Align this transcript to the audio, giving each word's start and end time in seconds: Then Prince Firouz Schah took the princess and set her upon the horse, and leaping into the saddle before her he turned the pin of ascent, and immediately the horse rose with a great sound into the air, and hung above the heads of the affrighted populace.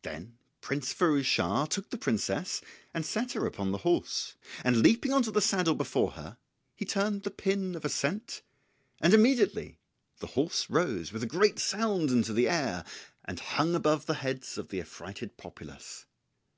Then 0.00 0.38
Prince 0.62 0.94
Firouz 0.94 1.26
Schah 1.26 1.66
took 1.66 1.90
the 1.90 1.98
princess 1.98 2.62
and 2.94 3.04
set 3.04 3.32
her 3.32 3.44
upon 3.44 3.72
the 3.72 3.76
horse, 3.84 4.34
and 4.64 4.80
leaping 4.80 5.12
into 5.12 5.30
the 5.30 5.42
saddle 5.42 5.74
before 5.74 6.12
her 6.12 6.38
he 6.74 6.86
turned 6.86 7.24
the 7.24 7.30
pin 7.30 7.74
of 7.74 7.84
ascent, 7.84 8.40
and 9.02 9.12
immediately 9.12 9.78
the 10.18 10.28
horse 10.28 10.70
rose 10.70 11.12
with 11.12 11.22
a 11.22 11.26
great 11.26 11.58
sound 11.58 12.08
into 12.10 12.32
the 12.32 12.48
air, 12.48 12.86
and 13.26 13.38
hung 13.40 13.74
above 13.74 14.06
the 14.06 14.14
heads 14.14 14.56
of 14.56 14.68
the 14.68 14.80
affrighted 14.80 15.36
populace. 15.36 16.06